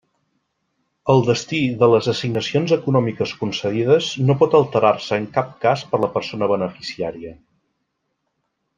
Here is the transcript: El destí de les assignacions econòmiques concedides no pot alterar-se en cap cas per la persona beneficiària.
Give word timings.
El 1.13 1.19
destí 1.27 1.59
de 1.83 1.89
les 1.95 2.07
assignacions 2.13 2.73
econòmiques 2.79 3.35
concedides 3.43 4.09
no 4.31 4.39
pot 4.43 4.59
alterar-se 4.63 5.23
en 5.25 5.31
cap 5.39 5.55
cas 5.67 5.87
per 5.93 6.03
la 6.05 6.13
persona 6.19 6.53
beneficiària. 6.57 7.39